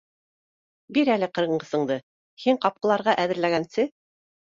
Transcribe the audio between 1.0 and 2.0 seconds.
әле ҡырынғысыңды,